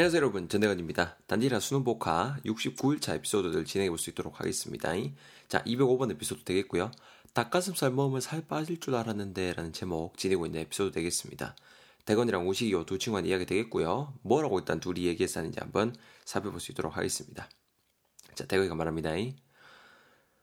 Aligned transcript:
안녕하세요 0.00 0.22
여러분 0.22 0.48
전대건입니다. 0.48 1.18
단디라 1.26 1.60
수능 1.60 1.84
voca 1.84 2.38
69일차 2.46 3.16
에피소드를 3.16 3.66
진행해 3.66 3.90
볼 3.90 3.98
수 3.98 4.08
있도록 4.08 4.40
하겠습니다. 4.40 4.94
자 5.46 5.62
205번 5.64 6.10
에피소드 6.12 6.42
되겠고요. 6.44 6.90
닭가슴살 7.34 7.90
먹으면 7.90 8.22
살 8.22 8.40
빠질 8.48 8.80
줄 8.80 8.94
알았는데 8.94 9.52
라는 9.52 9.74
제목 9.74 10.16
지니고 10.16 10.46
있는 10.46 10.60
에피소드 10.60 10.92
되겠습니다. 10.92 11.54
대건이랑 12.06 12.48
우식이 12.48 12.72
두 12.86 12.98
친구 12.98 13.16
간 13.16 13.26
이야기 13.26 13.44
되겠고요. 13.44 14.14
뭐라고 14.22 14.58
일단 14.58 14.80
둘이 14.80 15.04
얘기했었는지 15.04 15.60
한번 15.60 15.94
살펴볼 16.24 16.60
수 16.60 16.72
있도록 16.72 16.96
하겠습니다. 16.96 17.50
자 18.34 18.46
대건이가 18.46 18.74
말합니다. 18.74 19.10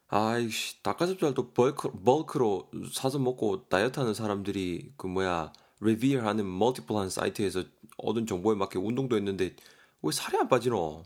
아이씨 0.06 0.84
닭가슴살도 0.84 1.50
bulk, 1.54 1.90
bulk로 2.04 2.70
사서 2.92 3.18
먹고 3.18 3.68
다이어트 3.68 3.98
하는 3.98 4.14
사람들이 4.14 4.92
그 4.96 5.08
뭐야 5.08 5.52
리비어 5.80 6.22
하는 6.26 6.46
멀티플한 6.58 7.10
사이트에서 7.10 7.64
얻은 7.98 8.26
정보에 8.26 8.56
맞게 8.56 8.78
운동도 8.78 9.16
했는데 9.16 9.54
왜 10.02 10.12
살이 10.12 10.36
안 10.38 10.48
빠지노? 10.48 11.04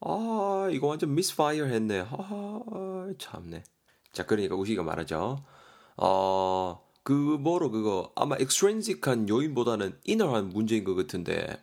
아 0.00 0.68
이거 0.72 0.88
완전 0.88 1.14
미스파이어 1.14 1.66
했네. 1.66 2.06
아 2.10 3.08
참네. 3.18 3.64
자 4.12 4.26
그러니까 4.26 4.56
우시가 4.56 4.82
말하죠. 4.82 5.44
어 5.96 6.80
그 7.04 7.12
뭐로 7.12 7.70
그거 7.72 8.12
아마 8.14 8.36
엑스트렌직한 8.38 9.28
요인보다는 9.28 9.98
이너한 10.04 10.50
문제인 10.50 10.84
것 10.84 10.94
같은데 10.94 11.60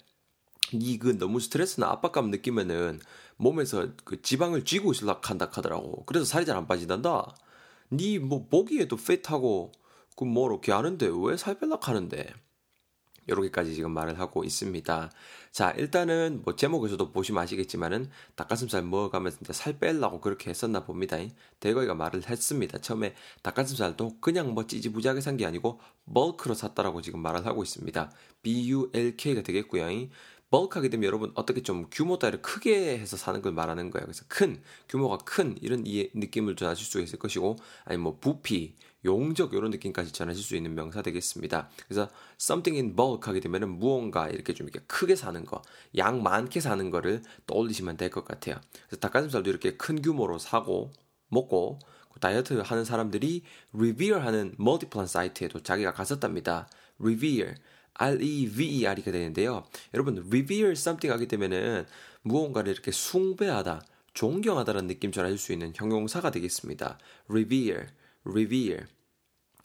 이그 0.74 1.18
너무 1.18 1.40
스트레스나 1.40 1.88
압박감 1.90 2.30
느끼면은 2.32 3.00
몸에서 3.38 3.88
그 4.04 4.22
지방을 4.22 4.66
쥐고 4.66 4.92
있을라 4.92 5.20
한다 5.24 5.50
하더라고. 5.52 6.04
그래서 6.06 6.26
살이 6.26 6.46
잘 6.46 6.58
안 6.58 6.68
빠지단다. 6.68 7.36
니 7.94 8.20
뭐 8.20 8.48
보기에도 8.48 8.96
핏하고 8.98 9.72
그 10.20 10.26
뭐로 10.26 10.56
이렇게 10.56 10.74
하는데 10.74 11.10
왜살 11.14 11.60
뺄락 11.60 11.88
하는데? 11.88 12.28
이렇게까지 13.28 13.76
지금 13.76 13.92
말을 13.92 14.20
하고 14.20 14.44
있습니다. 14.44 15.12
자, 15.52 15.72
일단은 15.78 16.42
뭐 16.44 16.56
제목에서도 16.56 17.12
보시면 17.12 17.44
아시겠지만은 17.44 18.10
닭가슴살 18.36 18.84
먹어가면서 18.84 19.38
이제 19.42 19.54
살 19.54 19.78
빼려고 19.80 20.20
그렇게 20.20 20.50
했었나 20.50 20.84
봅니다. 20.84 21.18
대거이가 21.60 21.94
말을 21.94 22.28
했습니다. 22.28 22.80
처음에 22.80 23.14
닭가슴살도 23.44 24.20
그냥 24.20 24.54
뭐 24.54 24.66
찌지부지하게 24.68 25.22
산 25.22 25.38
게 25.38 25.46
아니고 25.46 25.80
벌크로 26.14 26.56
샀다라고 26.56 27.02
지금 27.02 27.22
말을 27.22 27.46
하고 27.46 27.64
있습니다. 27.64 28.12
BULK가 28.42 29.44
되겠고요. 29.44 29.86
벌크하게 30.52 30.90
되면 30.90 31.06
여러분 31.06 31.32
어떻게 31.36 31.62
좀 31.62 31.88
규모 31.92 32.18
따위를 32.18 32.42
크게 32.42 32.98
해서 33.00 33.18
사는 33.18 33.42
걸 33.42 33.52
말하는 33.54 33.92
거예요. 33.92 34.06
그래서 34.06 34.24
큰 34.28 34.62
규모가 34.88 35.18
큰 35.20 35.56
이런 35.62 35.84
이 35.86 36.10
느낌을 36.16 36.56
전하실 36.56 36.86
수 36.86 37.02
있을 37.02 37.20
것이고 37.20 37.58
아니 37.86 37.98
뭐 37.98 38.18
부피 38.20 38.76
용적 39.06 39.54
이런 39.54 39.72
느낌까지 39.72 40.12
전하실 40.12 40.44
수 40.44 40.56
있는 40.56 40.76
명사 40.76 41.02
되겠습니다. 41.02 41.70
그래서 41.88 42.10
something 42.40 42.78
in 42.82 42.96
bulk 42.96 43.28
하게 43.28 43.40
되면은 43.40 43.70
무언가 43.70 44.28
이렇게 44.28 44.54
좀 44.54 44.68
이렇게 44.68 44.84
크게 44.88 45.16
사는 45.16 45.46
거, 45.46 45.62
양 45.98 46.22
많게 46.24 46.60
사는 46.60 46.90
거를 46.90 47.22
떠올리시면 47.48 47.98
될 47.98 48.10
것 48.10 48.26
같아요. 48.26 48.56
그래서 48.88 48.98
닭가슴살도 49.02 49.50
이렇게 49.50 49.78
큰 49.78 50.02
규모로 50.02 50.40
사고 50.40 50.92
먹고 51.30 51.80
다이어트 52.20 52.56
하는 52.56 52.84
사람들이 52.84 53.44
revere 53.74 54.20
하는 54.20 54.54
멀티플란 54.58 55.08
사이트에도 55.08 55.62
자기가 55.62 55.94
갔었답니다. 55.94 56.68
revere 57.00 57.54
R-E-V-E-R이가 58.00 59.12
되는데요. 59.12 59.66
여러분, 59.94 60.26
revere 60.30 60.72
something 60.72 61.12
하게 61.12 61.28
되면은 61.28 61.86
무언가를 62.22 62.72
이렇게 62.72 62.92
숭배하다, 62.92 63.82
존경하다라는 64.14 64.88
느낌 64.88 65.12
전하실 65.12 65.38
수 65.38 65.52
있는 65.52 65.74
형용사가 65.76 66.32
되겠습니다. 66.32 66.98
revere, 67.30 67.88
revere. 68.24 68.86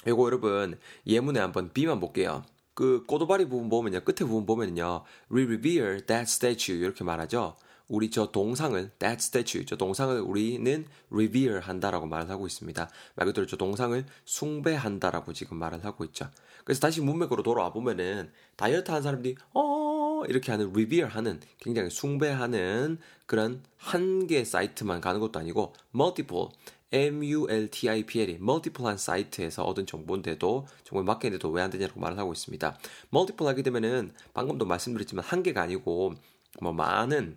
이거 0.06 0.26
여러분, 0.26 0.78
예문에 1.06 1.38
한번 1.40 1.72
B만 1.72 2.00
볼게요. 2.00 2.44
그 2.74 3.04
꼬도바리 3.06 3.48
부분 3.48 3.68
보면요. 3.68 4.00
끝에 4.00 4.26
부분 4.26 4.46
보면요. 4.46 5.04
We 5.32 5.44
revere 5.44 6.00
that 6.06 6.24
statue 6.24 6.80
이렇게 6.80 7.04
말하죠. 7.04 7.56
우리 7.86 8.10
저 8.10 8.32
동상을 8.32 8.90
that 8.98 9.16
statue 9.20 9.64
저 9.66 9.76
동상을 9.76 10.20
우리는 10.20 10.86
revere 11.10 11.60
한다라고 11.60 12.06
말을 12.06 12.30
하고 12.30 12.46
있습니다. 12.46 12.90
말 13.14 13.26
그대로 13.26 13.46
저 13.46 13.56
동상을 13.56 14.04
숭배한다라고 14.24 15.32
지금 15.32 15.58
말을 15.58 15.84
하고 15.84 16.04
있죠. 16.06 16.30
그래서 16.64 16.80
다시 16.80 17.00
문맥으로 17.00 17.42
돌아와 17.42 17.72
보면은 17.72 18.30
다이어트 18.56 18.90
하는 18.90 19.02
사람들이 19.02 19.36
어 19.54 20.22
이렇게 20.28 20.50
하는 20.52 20.70
revere 20.70 21.08
하는 21.10 21.40
굉장히 21.58 21.90
숭배하는 21.90 22.98
그런 23.26 23.62
한 23.78 24.26
개 24.26 24.44
사이트만 24.44 25.00
가는 25.00 25.20
것도 25.20 25.38
아니고 25.38 25.74
multiple 25.94 26.48
multiple이 26.92 28.38
multiple한 28.40 28.96
사이트에서 28.96 29.64
얻은 29.64 29.86
정보인데도 29.86 30.66
정말 30.84 31.04
맞겠는데도 31.04 31.50
왜 31.50 31.62
안 31.62 31.70
되냐고 31.70 32.00
말을 32.00 32.18
하고 32.18 32.32
있습니다. 32.32 32.78
multiple 33.12 33.48
하게 33.48 33.62
되면은 33.62 34.12
방금도 34.32 34.64
말씀드렸지만 34.64 35.24
한 35.24 35.42
개가 35.42 35.62
아니고 35.62 36.14
뭐 36.60 36.72
많은 36.72 37.36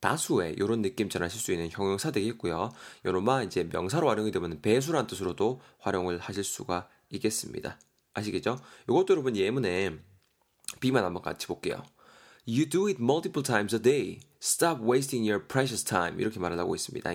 다수의 0.00 0.54
이런 0.58 0.82
느낌 0.82 1.08
전하실 1.08 1.40
수 1.40 1.52
있는 1.52 1.68
형용사 1.70 2.10
되겠고요. 2.10 2.70
요놈아 3.06 3.44
이제 3.44 3.64
명사로 3.64 4.08
활용이 4.08 4.30
되면 4.30 4.60
배수란 4.60 5.06
뜻으로도 5.06 5.60
활용을 5.78 6.18
하실 6.18 6.44
수가 6.44 6.88
있겠습니다. 7.10 7.78
아시겠죠? 8.16 8.58
이것도 8.88 9.06
여러분 9.10 9.36
예문에 9.36 9.98
B만 10.80 11.04
한번 11.04 11.22
같이 11.22 11.46
볼게요. 11.46 11.82
You 12.48 12.68
do 12.68 12.86
it 12.86 13.02
multiple 13.02 13.42
times 13.42 13.74
a 13.74 13.82
day. 13.82 14.20
Stop 14.40 14.80
wasting 14.80 15.28
your 15.28 15.48
precious 15.48 15.82
time. 15.82 16.20
이렇게 16.20 16.38
말을 16.38 16.56
하고 16.58 16.76
있습니다. 16.76 17.10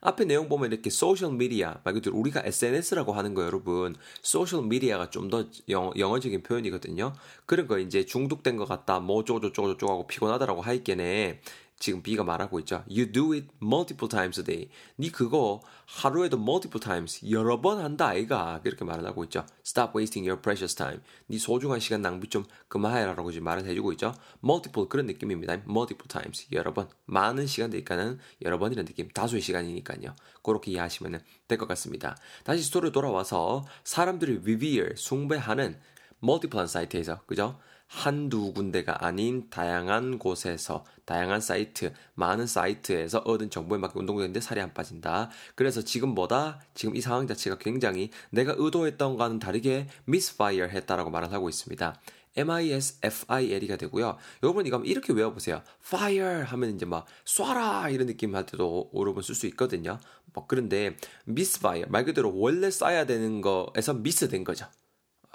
앞에 0.00 0.24
내용 0.24 0.48
보면 0.48 0.72
이렇게 0.72 0.90
소셜 0.90 1.34
미디어, 1.34 1.80
말 1.84 1.94
그대로 1.94 2.16
우리가 2.16 2.42
SNS라고 2.44 3.12
하는 3.12 3.34
거 3.34 3.44
여러분, 3.44 3.94
소셜 4.22 4.64
미디어가 4.64 5.10
좀 5.10 5.30
더 5.30 5.46
영어적인 5.68 6.42
표현이거든요. 6.42 7.12
그런 7.46 7.68
거 7.68 7.78
이제 7.78 8.04
중독된 8.04 8.56
것 8.56 8.64
같다, 8.64 8.98
뭐 8.98 9.18
어쩌고저쩌고 9.18 9.92
하고 9.92 10.06
피곤하다라고 10.08 10.62
하있겠네. 10.62 11.40
지금 11.82 12.00
B가 12.00 12.22
말하고 12.22 12.60
있죠. 12.60 12.84
You 12.88 13.10
do 13.10 13.32
it 13.32 13.48
multiple 13.60 14.08
times 14.08 14.38
a 14.38 14.44
day. 14.44 14.68
네 14.94 15.10
그거 15.10 15.60
하루에도 15.86 16.36
multiple 16.36 16.80
times 16.80 17.28
여러 17.28 17.60
번 17.60 17.80
한다 17.80 18.06
아이가 18.06 18.60
이렇게 18.64 18.84
말을 18.84 19.04
하고 19.04 19.24
있죠. 19.24 19.44
Stop 19.66 19.98
wasting 19.98 20.28
your 20.28 20.40
precious 20.40 20.76
time. 20.76 21.00
네 21.26 21.38
소중한 21.38 21.80
시간 21.80 22.00
낭비 22.00 22.28
좀 22.28 22.44
그만해라라고 22.68 23.32
지금 23.32 23.46
말을 23.46 23.64
해주고 23.66 23.90
있죠. 23.94 24.14
Multiple 24.44 24.88
그런 24.88 25.06
느낌입니다. 25.06 25.54
Multiple 25.68 26.06
times 26.06 26.46
여러 26.52 26.72
번 26.72 26.88
많은 27.06 27.48
시간 27.48 27.70
되니까는 27.70 28.20
여러 28.42 28.60
번이라는 28.60 28.86
느낌 28.86 29.08
다수의 29.08 29.42
시간이니까요. 29.42 30.14
그렇게 30.44 30.70
이해하시면 30.70 31.20
될 31.48 31.58
것 31.58 31.66
같습니다. 31.66 32.16
다시 32.44 32.62
스토리로 32.62 32.92
돌아와서 32.92 33.64
사람들이 33.82 34.38
revere 34.44 34.94
숭배하는 34.94 35.80
멀티플한 36.20 36.68
사이트에서 36.68 37.22
그죠? 37.26 37.58
한두 37.92 38.54
군데가 38.54 39.04
아닌 39.04 39.50
다양한 39.50 40.18
곳에서 40.18 40.82
다양한 41.04 41.42
사이트, 41.42 41.92
많은 42.14 42.46
사이트에서 42.46 43.18
얻은 43.18 43.50
정보에 43.50 43.78
맞게 43.78 43.98
운동되는데 43.98 44.40
살이 44.40 44.62
안 44.62 44.72
빠진다. 44.72 45.28
그래서 45.54 45.82
지금보다 45.82 46.60
지금 46.72 46.96
이 46.96 47.02
상황 47.02 47.26
자체가 47.26 47.58
굉장히 47.58 48.10
내가 48.30 48.54
의도했던 48.56 49.12
것과는 49.12 49.38
다르게 49.40 49.88
misfire 50.08 50.72
했다라고 50.72 51.10
말을 51.10 51.32
하고 51.32 51.50
있습니다. 51.50 52.00
M-I-S-F-I-L이가 52.34 53.76
되고요. 53.76 54.16
여러분 54.42 54.66
이거 54.66 54.78
이렇게 54.78 55.12
외워보세요. 55.12 55.62
fire 55.84 56.44
하면 56.44 56.74
이제 56.74 56.86
막 56.86 57.04
쏴라 57.26 57.92
이런 57.92 58.06
느낌 58.06 58.34
할 58.34 58.46
때도 58.46 58.90
여러분 58.94 59.22
쓸 59.22 59.34
수 59.34 59.46
있거든요. 59.48 59.98
뭐 60.32 60.46
그런데 60.46 60.96
misfire 61.28 61.90
말 61.90 62.06
그대로 62.06 62.34
원래 62.34 62.68
쏴야 62.68 63.06
되는 63.06 63.42
거에서 63.42 63.92
미스된 63.92 64.44
거죠. 64.44 64.66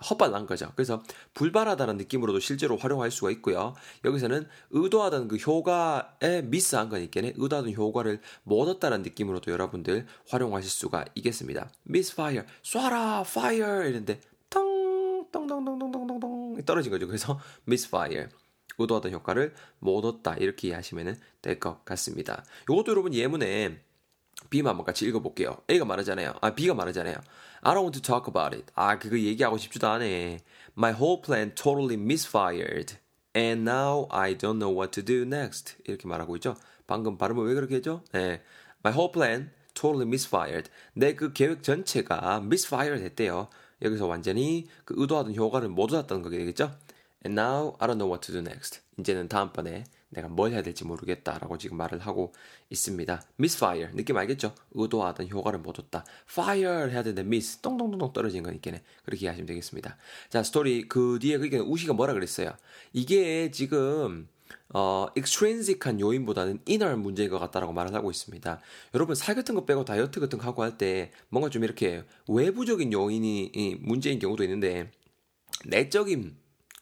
헛발난 0.09 0.46
거죠. 0.46 0.72
그래서 0.75 1.02
불발하다는 1.34 1.97
느낌으로도 1.97 2.40
실제로 2.40 2.78
활용할 2.78 3.12
수가 3.12 3.31
있고요. 3.31 3.75
여기서는 4.06 4.47
의도하던 4.72 5.28
그 5.28 5.38
효과에 5.38 6.41
미스한 6.44 6.90
거니까 6.90 7.22
의도하던 7.24 7.74
효과를 7.74 8.22
못 8.44 8.68
얻다는 8.68 9.02
느낌으로도 9.02 9.52
여러분들 9.52 10.06
활용하실 10.30 10.69
수가 10.69 11.06
있겠습니다. 11.16 11.69
misfire, 11.90 12.46
쏴라, 12.63 13.22
fire 13.22 13.90
이런데 13.90 14.19
텅, 14.50 15.25
똥똥똥똥똥똥똥 15.31 16.63
떨어진 16.66 16.91
거죠. 16.91 17.07
그래서 17.07 17.40
misfire. 17.68 18.28
의도하던 18.80 19.12
효과를 19.12 19.56
못 19.80 20.06
얻다 20.06 20.36
이렇게 20.36 20.68
이해하시면 20.68 21.19
될 21.42 21.60
것 21.60 21.83
같습니다. 21.86 22.44
이것도 22.69 22.92
여러분 22.92 23.13
예문에 23.13 23.80
B만 24.50 24.72
한번 24.72 24.86
같이 24.86 25.06
읽어볼게요. 25.06 25.57
A가 25.69 25.86
말하잖아요. 25.86 26.34
아, 26.42 26.54
B가 26.54 26.74
말하잖아요. 26.74 27.16
I 27.62 27.74
don't 27.74 27.81
want 27.81 28.00
to 28.00 28.01
talk 28.01 28.30
about 28.30 28.56
it. 28.56 28.72
아, 28.75 28.98
그거 29.00 29.18
얘기하고 29.18 29.57
싶지도 29.57 29.88
않네. 29.88 30.39
My 30.78 30.94
whole 30.94 31.22
plan 31.22 31.54
totally 31.56 31.95
misfired. 31.95 32.98
And 33.36 33.69
now 33.69 34.07
I 34.10 34.38
don't 34.38 34.57
know 34.60 34.74
what 34.74 34.92
to 34.92 35.04
do 35.04 35.24
next. 35.24 35.75
이렇게 35.86 36.07
말하고 36.07 36.36
있죠. 36.38 36.56
방금 36.86 37.18
발음을 37.18 37.45
왜 37.45 37.54
그렇게 37.54 37.75
했죠? 37.75 38.04
네. 38.13 38.42
My 38.84 38.95
whole 38.95 39.12
plan 39.12 39.51
totally 39.74 40.07
misfired. 40.07 40.69
내 40.94 41.16
그 41.16 41.33
계획 41.33 41.63
전체가 41.63 42.42
misfired 42.44 43.04
했대요. 43.04 43.50
여기서 43.81 44.07
완전히 44.07 44.68
그 44.86 44.95
의도하던 44.98 45.36
효과를 45.36 45.69
못 45.69 45.94
얻었다는 45.94 46.24
거게 46.24 46.38
되겠죠? 46.38 46.75
And 47.25 47.40
now 47.40 47.75
I 47.80 47.88
don't 47.88 47.98
know 47.98 48.10
what 48.10 48.25
to 48.25 48.33
do 48.33 48.40
next. 48.40 48.81
이제는 48.98 49.28
다음번에 49.28 49.83
내가 50.09 50.27
뭘 50.30 50.51
해야 50.51 50.62
될지 50.62 50.86
모르겠다라고 50.86 51.57
지금 51.57 51.77
말을 51.77 52.00
하고 52.00 52.33
있습니다. 52.69 53.21
misfire 53.39 53.94
느낌 53.94 54.18
알겠죠? 54.18 54.56
의도하던 54.71 55.30
효과를 55.30 55.59
못 55.59 55.80
얻다. 55.80 56.06
fire 56.30 56.89
해야 56.92 57.04
되는데 57.04 57.21
miss 57.21 57.59
똥똥똥똥 57.62 58.13
떨어진 58.13 58.44
거니까네 58.44 58.83
그렇게 59.04 59.25
이해하시면 59.25 59.48
되겠습니다. 59.48 59.98
자 60.30 60.44
스토리 60.44 60.88
그 60.88 61.19
뒤에 61.21 61.38
그게 61.38 61.57
우시가 61.59 61.94
뭐라 61.94 62.13
그랬어요? 62.13 62.51
이게 62.94 63.51
지금 63.51 64.30
어, 64.74 65.07
extrinsic한 65.15 66.00
요인보다는 66.00 66.59
inner 66.68 66.95
문제인 66.95 67.30
것 67.30 67.39
같다라고 67.39 67.74
말을 67.74 67.94
하고 67.94 68.12
있습니다. 68.12 68.62
여러분 68.94 69.15
살 69.15 69.36
같은 69.36 69.56
거 69.56 69.65
빼고 69.65 69.83
다이어트 69.86 70.19
같은 70.19 70.39
거 70.39 70.45
하고 70.45 70.63
할 70.63 70.77
때 70.77 71.12
뭔가 71.30 71.50
좀 71.50 71.63
이렇게 71.63 72.04
외부적인 72.30 72.94
요인이 72.94 73.77
문제인 73.81 74.19
경우도 74.19 74.44
있는데 74.44 74.92
내적인 75.65 76.38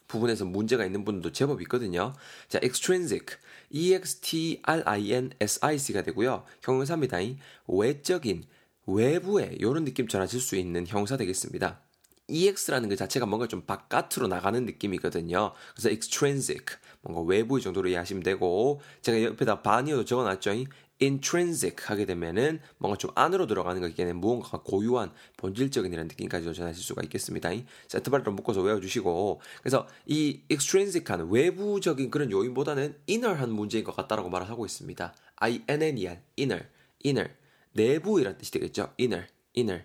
부분에서 0.08 0.44
문제가 0.44 0.84
있는 0.84 1.04
분들도 1.04 1.30
제법 1.32 1.62
있거든요. 1.62 2.12
자, 2.48 2.58
extrinsic, 2.62 3.36
e-x-t-r-i-n-s-i-c가 3.70 6.02
되고요. 6.02 6.44
형용사입니다. 6.62 7.18
외적인, 7.66 8.44
외부의 8.86 9.56
이런 9.58 9.84
느낌 9.84 10.08
전하실 10.08 10.40
수 10.40 10.56
있는 10.56 10.86
형사 10.86 11.16
되겠습니다. 11.16 11.80
EX라는 12.28 12.88
그 12.88 12.96
자체가 12.96 13.24
뭔가 13.26 13.46
좀 13.46 13.60
바깥으로 13.62 14.26
나가는 14.28 14.66
느낌이거든요. 14.66 15.52
그래서 15.74 15.90
extrinsic, 15.90 16.76
뭔가 17.02 17.22
외부의 17.22 17.62
정도로 17.62 17.88
이해하시면 17.88 18.24
되고, 18.24 18.80
제가 19.02 19.22
옆에다 19.22 19.62
반이어도 19.62 20.04
적어놨죠. 20.04 20.64
Intrinsic 21.00 21.76
하게 21.84 22.06
되면은 22.06 22.60
뭔가 22.78 22.96
좀 22.96 23.10
안으로 23.14 23.46
들어가는 23.46 23.80
거기 23.80 23.94
때문에 23.94 24.14
무언가가 24.14 24.62
고유한 24.62 25.12
본질적인 25.36 25.92
이런 25.92 26.08
느낌까지 26.08 26.52
전하실 26.54 26.82
수가 26.82 27.02
있겠습니다. 27.04 27.50
세트발로 27.88 28.32
묶어서 28.32 28.62
외워주시고 28.62 29.40
그래서 29.62 29.86
이 30.06 30.42
extrinsic한 30.48 31.30
외부적인 31.30 32.10
그런 32.10 32.30
요인보다는 32.30 32.96
inner한 33.08 33.50
문제인 33.50 33.84
것 33.84 33.94
같다라고 33.94 34.30
말을 34.30 34.48
하고 34.48 34.64
있습니다. 34.64 35.14
I-N-N-E-R, 35.36 36.18
inner, 36.38 36.66
inner, 37.04 37.30
내부이란 37.72 38.38
뜻이 38.38 38.52
되겠죠. 38.52 38.94
inner, 38.98 39.26
inner. 39.56 39.84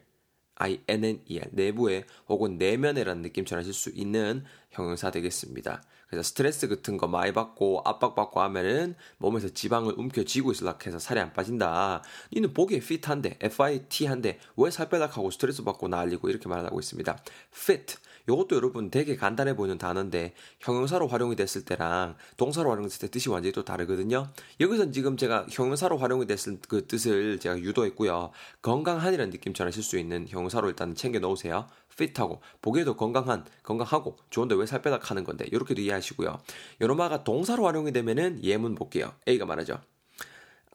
INNER, 0.56 1.50
내부에 1.52 2.06
혹은 2.30 2.60
내면에라는 2.60 3.24
느낌 3.24 3.46
전하실 3.46 3.74
수 3.74 3.90
있는 3.90 4.44
형용사 4.70 5.10
되겠습니다. 5.10 5.82
그래서 6.12 6.28
스트레스 6.28 6.68
같은 6.68 6.98
거 6.98 7.08
많이 7.08 7.32
받고 7.32 7.84
압박받고 7.86 8.42
하면은 8.42 8.96
몸에서 9.18 9.48
지방을 9.48 9.94
움켜쥐고 9.98 10.52
있으려 10.52 10.78
해서 10.86 11.00
살이 11.00 11.22
안 11.22 11.32
빠진다. 11.32 12.04
니는 12.34 12.54
보기에 12.54 12.80
핏한데, 12.82 13.40
FIT한데 13.40 14.40
왜 14.58 14.70
살 14.72 14.90
빼다 14.90 15.06
하고 15.08 15.32
스트레스 15.32 15.64
받고 15.64 15.88
난리고 15.88 16.30
이렇게 16.30 16.50
말하고 16.50 16.80
있습니다. 16.82 17.18
fit. 17.54 17.96
요것도 18.30 18.56
여러분 18.56 18.90
되게 18.90 19.16
간단해 19.16 19.56
보이는 19.56 19.78
단어인데 19.78 20.34
형용사로 20.60 21.08
활용이 21.08 21.36
됐을 21.36 21.64
때랑 21.66 22.16
동사로 22.38 22.70
활용됐을 22.70 23.02
때 23.02 23.08
뜻이 23.12 23.30
완전히 23.30 23.52
또 23.54 23.64
다르거든요. 23.64 24.28
여기서 24.60 24.92
지금 24.92 25.18
제가 25.18 25.46
형용사로 25.50 25.98
활용이 25.98 26.26
됐을 26.28 26.60
그 26.68 26.86
뜻을 26.88 27.40
제가 27.40 27.60
유도했고요. 27.60 28.32
건강한이라는 28.62 29.32
느낌 29.32 29.54
전하실 29.54 29.84
수 29.84 29.98
있는 29.98 30.28
형용사로 30.28 30.70
일단 30.70 30.96
챙겨 30.96 31.20
놓으세요. 31.20 31.68
핏하고 31.98 32.42
보기에도 32.62 32.96
건강한 32.96 33.46
건강하고 33.64 34.18
좋은데 34.30 34.56
왜 34.56 34.66
살 34.66 34.82
빼다 34.82 35.00
하는 35.02 35.24
건데 35.24 35.46
이렇게도 35.52 35.82
이해하시고요. 35.82 36.40
요노마가 36.82 37.24
동사로 37.24 37.66
활용이 37.66 37.92
되면은 37.92 38.44
예문 38.44 38.76
볼게요. 38.76 39.14
A가 39.28 39.46
말하죠. 39.46 39.80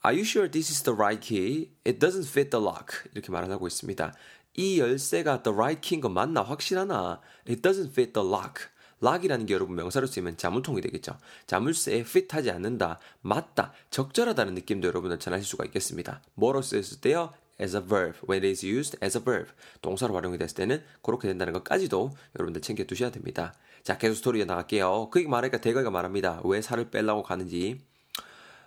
Are 0.06 0.14
you 0.14 0.22
sure 0.22 0.48
this 0.48 0.70
is 0.70 0.84
the 0.84 0.94
right 0.94 1.20
key? 1.20 1.72
It 1.84 1.98
doesn't 1.98 2.28
fit 2.28 2.50
the 2.50 2.64
lock. 2.64 3.10
이렇게 3.12 3.32
말을 3.32 3.50
하고 3.50 3.66
있습니다. 3.66 4.14
이 4.54 4.78
열쇠가 4.78 5.42
the 5.42 5.52
right 5.52 5.80
key인 5.80 6.00
거 6.00 6.08
맞나? 6.08 6.42
확실하나? 6.42 7.20
It 7.48 7.60
doesn't 7.60 7.90
fit 7.90 8.12
the 8.12 8.24
lock. 8.24 8.66
락이라는 9.00 9.46
게 9.46 9.54
여러분 9.54 9.74
명사로 9.74 10.06
쓰이면 10.06 10.36
자문통이 10.36 10.80
되겠죠. 10.80 11.18
자물쇠에 11.48 11.98
fit하지 12.02 12.52
않는다, 12.52 13.00
맞다, 13.20 13.72
적절하다는 13.90 14.54
느낌도 14.54 14.86
여러분은 14.86 15.18
전하실 15.18 15.44
수가 15.44 15.64
있겠습니다. 15.64 16.22
뭐로 16.34 16.62
쓰였을 16.62 17.00
때요? 17.00 17.32
as 17.60 17.74
a 17.74 17.82
verb, 17.82 18.16
when 18.28 18.44
it 18.44 18.46
is 18.46 18.64
used 18.64 18.96
as 19.02 19.18
a 19.18 19.24
verb. 19.24 19.50
동사로 19.82 20.14
활용이 20.14 20.38
됐을 20.38 20.54
때는 20.54 20.84
그렇게 21.02 21.26
된다는 21.26 21.52
것까지도 21.52 22.12
여러분들 22.38 22.62
챙겨 22.62 22.84
두셔야 22.84 23.10
됩니다. 23.10 23.54
자, 23.82 23.98
계속 23.98 24.14
스토리에 24.14 24.44
나갈게요. 24.44 25.10
그 25.10 25.18
말하니까 25.18 25.60
대거가 25.60 25.90
말합니다. 25.90 26.42
왜 26.44 26.62
살을 26.62 26.90
빼려고 26.90 27.24
가는지. 27.24 27.80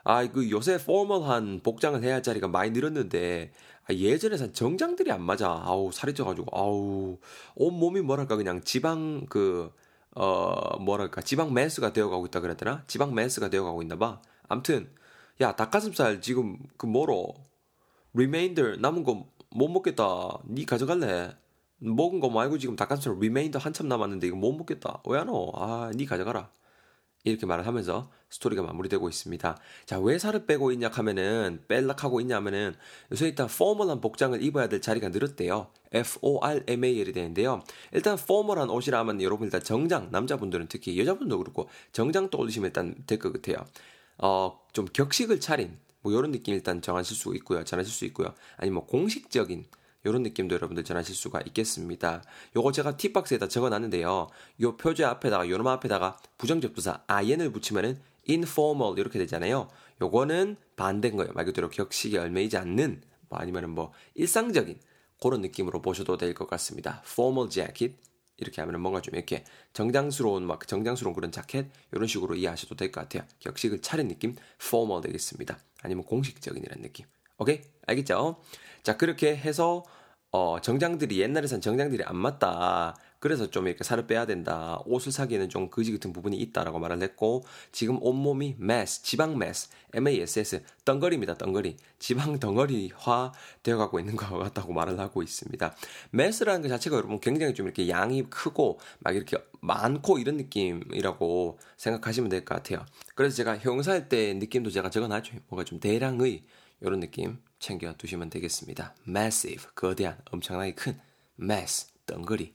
아, 0.03 0.25
그 0.31 0.49
요새 0.49 0.77
formal한 0.77 1.61
복장을 1.63 2.01
해야 2.03 2.15
할 2.15 2.23
자리가 2.23 2.47
많이 2.47 2.71
늘었는데 2.71 3.51
아, 3.89 3.93
예전에 3.93 4.35
산 4.35 4.53
정장들이 4.53 5.11
안 5.11 5.21
맞아. 5.21 5.49
아우 5.65 5.91
살이 5.91 6.13
쪄가지고 6.13 6.47
아우 6.57 7.17
온 7.55 7.73
몸이 7.79 8.01
뭐랄까 8.01 8.35
그냥 8.35 8.61
지방 8.63 9.25
그 9.27 9.71
어 10.15 10.77
뭐랄까 10.79 11.21
지방 11.21 11.53
mass가 11.53 11.93
되어가고 11.93 12.25
있다 12.27 12.39
그랬더라. 12.41 12.83
지방 12.87 13.13
mass가 13.13 13.49
되어가고 13.49 13.81
있나봐. 13.83 14.21
암튼 14.47 14.89
야 15.39 15.55
닭가슴살 15.55 16.19
지금 16.21 16.57
그 16.77 16.87
뭐로 16.87 17.35
remainder 18.13 18.77
남은 18.77 19.03
거 19.03 19.25
못 19.51 19.67
먹겠다. 19.69 20.39
니 20.47 20.63
가져갈래? 20.65 21.35
먹은 21.79 22.19
거 22.19 22.29
말고 22.29 22.57
지금 22.59 22.75
닭가슴살 22.75 23.17
remainder 23.19 23.57
한참 23.59 23.87
남았는데 23.87 24.27
이거 24.27 24.35
못 24.35 24.51
먹겠다. 24.53 25.01
왜 25.05 25.17
안 25.19 25.27
오? 25.29 25.51
아, 25.55 25.91
니 25.95 26.05
가져가라. 26.05 26.51
이렇게 27.23 27.45
말을 27.45 27.67
하면서 27.67 28.09
스토리가 28.29 28.61
마무리되고 28.63 29.09
있습니다. 29.09 29.57
자, 29.85 29.99
왜 29.99 30.17
살을 30.19 30.45
빼고 30.45 30.71
있냐 30.71 30.89
하면은, 30.89 31.61
뺄락하고 31.67 32.21
있냐 32.21 32.37
하면은, 32.37 32.75
요새 33.11 33.27
일단 33.27 33.47
포멀한 33.47 34.01
복장을 34.01 34.41
입어야 34.41 34.69
될 34.69 34.81
자리가 34.81 35.09
늘었대요. 35.09 35.67
F-O-R-M-A-L이 35.91 37.11
되는데요. 37.11 37.61
일단 37.91 38.17
포멀한 38.17 38.69
옷이라 38.69 38.99
하면 38.99 39.21
여러분 39.21 39.47
일단 39.47 39.61
정장, 39.63 40.09
남자분들은 40.11 40.67
특히 40.69 40.97
여자분도 40.99 41.37
그렇고, 41.39 41.67
정장 41.91 42.29
떠올리시면 42.29 42.67
일단 42.67 42.95
될 43.07 43.19
것 43.19 43.33
같아요. 43.33 43.65
어, 44.17 44.59
좀 44.73 44.85
격식을 44.85 45.39
차린, 45.39 45.77
뭐 46.01 46.13
이런 46.13 46.31
느낌 46.31 46.53
일단 46.53 46.81
정하실 46.81 47.17
수 47.17 47.35
있고요. 47.35 47.63
전하실 47.63 47.91
수 47.93 48.05
있고요. 48.05 48.33
아니면 48.57 48.75
뭐 48.75 48.85
공식적인 48.85 49.65
이런 50.03 50.23
느낌도 50.23 50.55
여러분들 50.55 50.83
전하실 50.83 51.15
수가 51.15 51.41
있겠습니다. 51.47 52.23
요거 52.55 52.71
제가 52.71 52.97
팁박스에다 52.97 53.47
적어놨는데요. 53.47 54.27
요 54.61 54.77
표제 54.77 55.03
앞에다가 55.03 55.49
요놈 55.49 55.67
앞에다가 55.67 56.17
부정접두사 56.37 57.03
in을 57.07 57.51
붙이면은 57.51 57.99
informal 58.29 58.97
이렇게 58.97 59.19
되잖아요. 59.19 59.69
요거는 60.01 60.55
반대인 60.75 61.17
거예요. 61.17 61.33
말 61.33 61.45
그대로 61.45 61.69
격식이 61.69 62.17
얼매이지 62.17 62.57
않는 62.57 63.01
뭐 63.29 63.39
아니면은 63.39 63.71
뭐 63.71 63.91
일상적인 64.15 64.79
그런 65.21 65.41
느낌으로 65.41 65.81
보셔도 65.81 66.15
될 66.17 66.33
것 66.33 66.47
같습니다. 66.47 67.01
formal 67.05 67.49
jacket 67.49 67.95
이렇게 68.37 68.61
하면 68.61 68.79
뭔가 68.79 69.01
좀 69.01 69.15
이렇게 69.15 69.43
정장스러운 69.73 70.45
막 70.47 70.65
정장스러운 70.65 71.13
그런 71.13 71.29
자켓 71.31 71.67
이런 71.91 72.07
식으로 72.07 72.35
이해하셔도 72.35 72.75
될 72.75 72.89
것 72.91 73.01
같아요. 73.01 73.27
격식을 73.39 73.81
차린 73.81 74.07
느낌 74.07 74.35
formal 74.61 75.01
되겠습니다. 75.01 75.59
아니면 75.81 76.05
공식적인 76.05 76.63
이런 76.63 76.81
느낌. 76.81 77.05
오케이? 77.39 77.61
알겠죠? 77.87 78.41
자, 78.83 78.97
그렇게 78.97 79.35
해서 79.35 79.83
어, 80.31 80.59
정장들이 80.61 81.19
옛날에선 81.21 81.59
정장들이 81.61 82.03
안 82.03 82.15
맞다. 82.17 82.95
그래서 83.19 83.49
좀 83.49 83.67
이렇게 83.67 83.83
살을 83.83 84.07
빼야 84.07 84.25
된다. 84.25 84.79
옷을 84.85 85.11
사기에는 85.11 85.49
좀 85.49 85.69
거지 85.69 85.91
같은 85.91 86.13
부분이 86.13 86.37
있다라고 86.37 86.79
말을 86.79 87.01
했고 87.01 87.43
지금 87.71 87.97
온몸이 88.01 88.57
mass, 88.61 89.01
지방 89.03 89.31
mass, 89.33 89.69
MASS 89.93 90.63
덩거리입니다. 90.85 91.33
덩거리. 91.35 91.75
지방 91.97 92.39
덩어리화 92.39 93.33
되어 93.63 93.77
가고 93.77 93.99
있는 93.99 94.15
것 94.15 94.29
같다고 94.37 94.71
말을 94.71 94.99
하고 94.99 95.21
있습니다. 95.23 95.75
mass라는 96.13 96.61
것 96.61 96.67
자체가 96.69 96.95
여러분 96.97 97.19
굉장히 97.19 97.53
좀 97.55 97.65
이렇게 97.65 97.89
양이 97.89 98.23
크고 98.29 98.79
막 98.99 99.15
이렇게 99.15 99.37
많고 99.61 100.19
이런 100.19 100.37
느낌이라고 100.37 101.59
생각하시면 101.77 102.29
될 102.29 102.45
것 102.45 102.55
같아요. 102.55 102.85
그래서 103.15 103.35
제가 103.35 103.57
형사할 103.57 104.07
때 104.07 104.33
느낌도 104.35 104.69
제가 104.69 104.89
적어놨죠. 104.89 105.33
뭔가 105.49 105.65
좀 105.65 105.79
대량의 105.81 106.43
이런 106.81 106.99
느낌 106.99 107.39
챙겨 107.59 107.93
두시면 107.93 108.29
되겠습니다. 108.29 108.95
massive, 109.07 109.67
거대한, 109.75 110.17
엄청나게 110.31 110.75
큰 110.75 110.99
mass, 111.39 111.91
덩거리. 112.05 112.53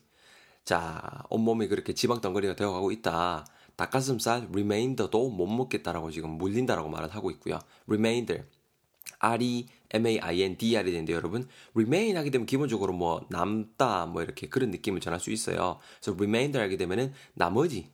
자, 0.64 1.22
온몸이 1.28 1.68
그렇게 1.68 1.92
지방 1.92 2.20
덩거리가 2.20 2.56
되어가고 2.56 2.90
있다. 2.92 3.46
닭가슴살 3.76 4.48
리메인더도 4.52 5.30
못 5.30 5.46
먹겠다라고 5.46 6.10
지금 6.10 6.30
물린다라고 6.30 6.88
말을 6.88 7.14
하고 7.14 7.30
있고요. 7.32 7.58
remainder, 7.86 8.44
R-E, 9.18 9.66
M-A-I-N-D-R이 9.90 10.90
되는데 10.90 11.12
여러분, 11.12 11.48
remain 11.74 12.16
하게 12.16 12.30
되면 12.30 12.46
기본적으로 12.46 12.92
뭐 12.92 13.26
남다 13.30 14.06
뭐 14.06 14.22
이렇게 14.22 14.48
그런 14.48 14.70
느낌을 14.70 15.00
전할 15.00 15.20
수 15.20 15.30
있어요. 15.30 15.78
그래서 16.00 16.16
remainder 16.16 16.62
하게 16.62 16.76
되면은 16.76 17.12
나머지 17.34 17.90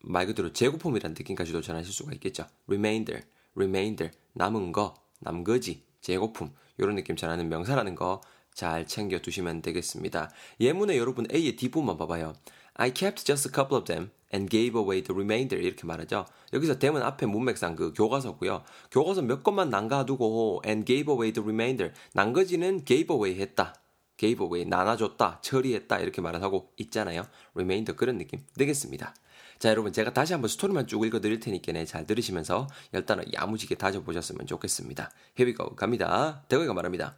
말 0.00 0.26
그대로 0.26 0.52
재고품이라는 0.52 1.14
느낌까지도 1.18 1.62
전하실 1.62 1.92
수가 1.92 2.12
있겠죠. 2.14 2.46
remainder, 2.66 3.24
remainder, 3.54 4.14
남은 4.34 4.72
거, 4.72 4.94
남거지, 5.24 5.82
재고품 6.00 6.52
이런 6.78 6.94
느낌 6.94 7.16
전하는 7.16 7.48
명사라는 7.48 7.94
거 7.94 8.20
잘 8.54 8.86
챙겨 8.86 9.18
두시면 9.18 9.62
되겠습니다. 9.62 10.30
예문에 10.60 10.96
여러분 10.96 11.26
A의 11.32 11.56
뒷부분만 11.56 11.98
봐봐요. 11.98 12.34
I 12.74 12.94
kept 12.94 13.24
just 13.24 13.48
a 13.48 13.52
couple 13.52 13.76
of 13.76 13.84
them 13.84 14.10
and 14.32 14.48
gave 14.48 14.80
away 14.80 15.02
the 15.02 15.12
remainder 15.14 15.60
이렇게 15.60 15.86
말하죠. 15.86 16.24
여기서 16.52 16.78
대문 16.78 17.02
앞에 17.02 17.26
문맥상 17.26 17.74
그 17.74 17.92
교과서고요. 17.92 18.62
교과서 18.90 19.22
몇 19.22 19.42
것만 19.42 19.70
남가두고 19.70 20.62
and 20.64 20.86
gave 20.86 21.12
away 21.12 21.32
the 21.32 21.44
remainder 21.44 21.92
난거지는 22.14 22.84
gave 22.84 23.14
away 23.14 23.40
했다. 23.40 23.74
Gave 24.16 24.44
away 24.44 24.68
나눠줬다 24.68 25.40
처리했다 25.42 25.98
이렇게 25.98 26.20
말을 26.20 26.42
하고 26.42 26.72
있잖아요. 26.76 27.24
remainder 27.54 27.96
그런 27.96 28.18
느낌 28.18 28.40
되겠습니다. 28.56 29.14
자, 29.58 29.70
여러분, 29.70 29.92
제가 29.92 30.12
다시 30.12 30.32
한번 30.32 30.48
스토리만 30.48 30.86
쭉 30.86 31.06
읽어 31.06 31.20
드릴 31.20 31.40
테니까 31.40 31.84
잘 31.84 32.06
들으시면서 32.06 32.66
열단어 32.92 33.22
야무지게 33.32 33.76
다져보셨으면 33.76 34.46
좋겠습니다. 34.46 35.10
Here 35.38 35.50
we 35.50 35.56
go. 35.56 35.74
갑니다. 35.76 36.42
대거이가 36.48 36.74
말합니다. 36.74 37.16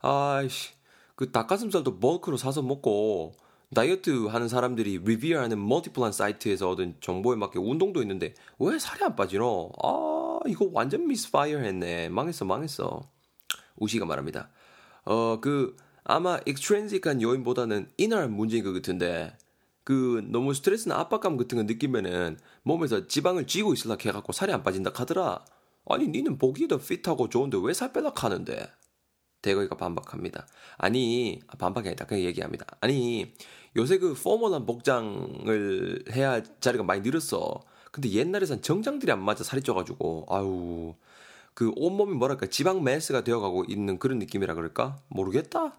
아이씨, 0.00 0.72
그 1.14 1.30
닭가슴살도 1.30 1.98
멀크로 2.00 2.36
사서 2.36 2.62
먹고, 2.62 3.34
다이어트 3.74 4.26
하는 4.26 4.48
사람들이 4.48 4.98
리뷰하는 5.04 5.66
멀티플한 5.66 6.12
사이트에서 6.12 6.70
얻은 6.70 6.96
정보에 7.00 7.36
맞게 7.36 7.58
운동도 7.58 8.00
있는데 8.02 8.34
왜 8.58 8.78
살이 8.78 9.04
안 9.04 9.14
빠지노? 9.14 9.72
아 9.82 10.38
이거 10.46 10.70
완전 10.72 11.06
미스파이어 11.06 11.58
했네. 11.58 12.08
망했어 12.08 12.46
망했어. 12.46 13.02
우시가 13.76 14.06
말합니다. 14.06 14.48
어그 15.04 15.76
아마 16.08 16.40
extrinsic한 16.46 17.20
요인보다는 17.20 17.90
internal 17.98 18.28
문제인 18.30 18.64
것 18.64 18.72
같은데 18.72 19.36
그 19.84 20.22
너무 20.30 20.54
스트레스나 20.54 20.96
압박감 21.00 21.36
같은 21.36 21.58
거 21.58 21.64
느끼면은 21.64 22.38
몸에서 22.62 23.06
지방을 23.06 23.46
쥐고 23.46 23.74
있으려 23.74 23.96
해갖고 24.00 24.32
살이 24.32 24.50
안 24.52 24.62
빠진다 24.62 24.90
하더라. 24.94 25.44
아니 25.86 26.08
니는 26.08 26.38
보기에도 26.38 26.78
fit하고 26.78 27.28
좋은데 27.28 27.58
왜 27.62 27.74
살 27.74 27.92
빼려 27.92 28.10
하는데? 28.16 28.70
대건이가 29.42 29.76
반박합니다. 29.76 30.46
아니 30.78 31.40
반박이 31.58 31.88
아니다 31.88 32.06
그냥 32.06 32.24
얘기합니다. 32.24 32.64
아니 32.80 33.34
요새 33.76 33.98
그 33.98 34.14
formal한 34.14 34.64
복장을 34.64 36.04
해야 36.12 36.30
할 36.32 36.44
자리가 36.60 36.84
많이 36.84 37.02
늘었어. 37.02 37.60
근데 37.92 38.10
옛날에 38.12 38.47
산 38.47 38.62
정장들이 38.62 39.12
안 39.12 39.22
맞아 39.22 39.44
살이 39.44 39.62
쪄가지고 39.62 40.26
아유 40.30 40.94
그 41.54 41.70
온몸이 41.76 42.14
뭐랄까 42.14 42.46
지방 42.46 42.82
mass가 42.82 43.24
되어가고 43.24 43.64
있는 43.68 43.98
그런 43.98 44.18
느낌이라 44.18 44.54
그럴까 44.54 44.98
모르겠다. 45.08 45.78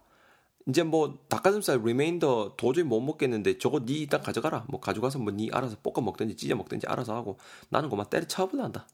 이제 0.68 0.82
뭐 0.82 1.18
닭가슴살 1.28 1.80
remainder 1.84 2.54
도저히 2.56 2.84
못 2.84 3.00
먹겠는데 3.00 3.58
저거 3.58 3.80
니 3.80 3.94
일단 4.00 4.22
가져가라. 4.22 4.66
뭐 4.68 4.80
가져가서 4.80 5.18
뭐 5.18 5.32
니 5.32 5.50
알아서 5.52 5.76
볶아 5.82 6.04
먹든지 6.04 6.36
찢어 6.36 6.54
먹든지 6.56 6.86
알아서 6.86 7.14
하고 7.14 7.38
나는 7.70 7.88
그만 7.88 8.06
때려쳐버린다. 8.10 8.86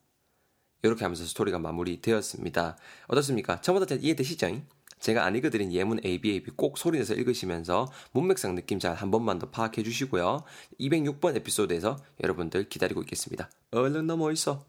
이렇게 0.83 1.05
하면서 1.05 1.25
스토리가 1.25 1.59
마무리되었습니다. 1.59 2.77
어떻습니까? 3.09 3.61
처음부터 3.61 3.97
이해되시죠? 3.97 4.63
제가 5.01 5.25
안 5.25 5.37
읽어드린 5.37 5.73
예문 5.73 6.01
ABAB 6.05 6.53
꼭 6.57 6.79
소리내서 6.79 7.15
읽으시면서 7.15 7.91
문맥상 8.13 8.55
느낌 8.55 8.79
잘 8.79 8.95
한 8.95 9.11
번만 9.11 9.39
더 9.39 9.51
파악해 9.51 9.83
주시고요. 9.83 10.43
206번 10.81 11.37
에피소드에서 11.37 11.99
여러분들 12.23 12.69
기다리고 12.69 13.03
있겠습니다. 13.03 13.51
얼른 13.73 14.07
넘어오이소. 14.07 14.65